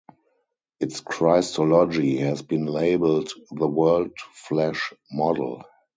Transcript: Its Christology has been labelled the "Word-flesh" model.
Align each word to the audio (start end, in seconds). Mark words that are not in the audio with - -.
Its 0.79 0.99
Christology 0.99 2.17
has 2.17 2.41
been 2.41 2.65
labelled 2.65 3.31
the 3.51 3.67
"Word-flesh" 3.67 4.93
model. 5.11 5.63